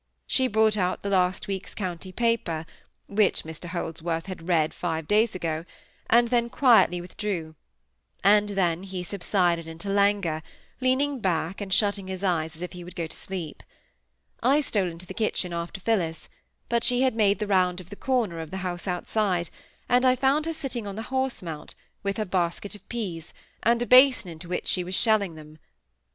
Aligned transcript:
She 0.25 0.47
brought 0.47 0.77
out 0.77 1.03
the 1.03 1.11
last 1.11 1.47
week's 1.47 1.75
county 1.75 2.11
paper 2.11 2.65
(which 3.05 3.43
Mr 3.43 3.65
Holdsworth 3.65 4.25
had 4.25 4.47
read 4.47 4.73
five 4.73 5.07
days 5.07 5.35
ago), 5.35 5.63
and 6.09 6.29
then 6.29 6.49
quietly 6.49 6.99
withdrew; 6.99 7.53
and 8.23 8.49
then 8.49 8.81
he 8.81 9.03
subsided 9.03 9.67
into 9.67 9.89
languor, 9.89 10.41
leaning 10.79 11.19
back 11.19 11.61
and 11.61 11.71
shutting 11.71 12.07
his 12.07 12.23
eyes 12.23 12.55
as 12.55 12.63
if 12.63 12.71
he 12.73 12.83
would 12.83 12.95
go 12.95 13.05
to 13.05 13.15
sleep. 13.15 13.61
I 14.41 14.59
stole 14.61 14.89
into 14.89 15.05
the 15.05 15.13
kitchen 15.13 15.53
after 15.53 15.79
Phillis; 15.79 16.29
but 16.67 16.83
she 16.83 17.03
had 17.03 17.13
made 17.13 17.37
the 17.37 17.45
round 17.45 17.79
of 17.79 17.91
the 17.91 17.95
corner 17.95 18.39
of 18.39 18.49
the 18.49 18.57
house 18.65 18.87
outside, 18.87 19.51
and 19.87 20.03
I 20.03 20.15
found 20.15 20.47
her 20.47 20.53
sitting 20.53 20.87
on 20.87 20.95
the 20.95 21.03
horse 21.13 21.43
mount, 21.43 21.75
with 22.01 22.17
her 22.17 22.25
basket 22.25 22.73
of 22.73 22.89
peas, 22.89 23.35
and 23.61 23.79
a 23.83 23.85
basin 23.85 24.31
into 24.31 24.49
which 24.49 24.65
she 24.67 24.83
was 24.83 24.95
shelling 24.95 25.35
them. 25.35 25.59